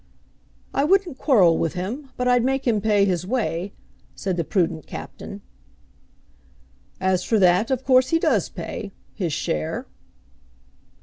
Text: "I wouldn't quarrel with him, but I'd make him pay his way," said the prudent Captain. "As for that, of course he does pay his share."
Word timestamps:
"I 0.73 0.83
wouldn't 0.83 1.19
quarrel 1.19 1.59
with 1.59 1.75
him, 1.75 2.09
but 2.17 2.27
I'd 2.27 2.43
make 2.43 2.65
him 2.65 2.81
pay 2.81 3.05
his 3.05 3.23
way," 3.27 3.71
said 4.15 4.35
the 4.35 4.43
prudent 4.43 4.87
Captain. 4.87 5.43
"As 6.99 7.23
for 7.23 7.37
that, 7.37 7.69
of 7.69 7.83
course 7.83 8.09
he 8.09 8.17
does 8.17 8.49
pay 8.49 8.93
his 9.13 9.31
share." 9.31 9.85